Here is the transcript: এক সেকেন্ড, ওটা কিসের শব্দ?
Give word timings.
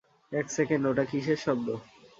এক 0.31 0.47
সেকেন্ড, 0.51 0.83
ওটা 0.87 1.03
কিসের 1.11 1.39
শব্দ? 1.45 1.67